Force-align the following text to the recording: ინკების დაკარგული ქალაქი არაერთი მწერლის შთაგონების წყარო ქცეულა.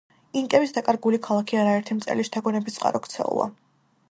ინკების 0.39 0.71
დაკარგული 0.77 1.19
ქალაქი 1.27 1.59
არაერთი 1.65 1.99
მწერლის 2.01 2.31
შთაგონების 2.33 2.81
წყარო 2.83 3.05
ქცეულა. 3.07 3.51